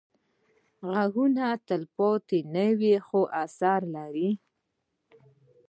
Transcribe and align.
غږونه 0.91 1.45
تلپاتې 1.67 2.39
نه 2.53 2.65
وي، 2.79 2.95
خو 3.07 3.19
اثر 3.43 3.79
لري 3.95 4.29